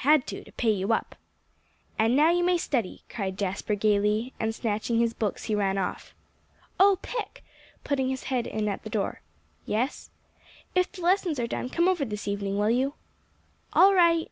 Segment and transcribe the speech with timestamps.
[0.00, 1.14] "Had to, to pay you up."
[1.98, 6.14] "And now you may study," cried Jasper gaily; and snatching his books, he ran off.
[6.80, 7.44] "Oh, Pick,"
[7.84, 9.20] putting his head in at the door.
[9.66, 10.08] "Yes?"
[10.74, 12.94] "If the lessons are done, come over this evening, will you?"
[13.74, 14.30] "All right."